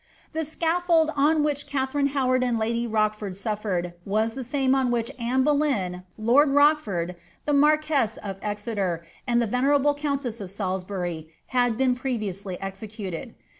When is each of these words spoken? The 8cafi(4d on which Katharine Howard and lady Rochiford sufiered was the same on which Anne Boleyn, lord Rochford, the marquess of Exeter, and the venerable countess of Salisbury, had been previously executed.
The 0.33 0.39
8cafi(4d 0.39 1.13
on 1.15 1.43
which 1.43 1.67
Katharine 1.67 2.07
Howard 2.07 2.43
and 2.43 2.57
lady 2.57 2.87
Rochiford 2.87 3.35
sufiered 3.37 3.93
was 4.03 4.33
the 4.33 4.43
same 4.43 4.73
on 4.73 4.89
which 4.89 5.11
Anne 5.19 5.43
Boleyn, 5.43 6.05
lord 6.17 6.49
Rochford, 6.49 7.15
the 7.45 7.53
marquess 7.53 8.17
of 8.17 8.39
Exeter, 8.41 9.05
and 9.27 9.39
the 9.39 9.45
venerable 9.45 9.93
countess 9.93 10.41
of 10.41 10.49
Salisbury, 10.49 11.29
had 11.49 11.77
been 11.77 11.93
previously 11.93 12.59
executed. 12.59 13.35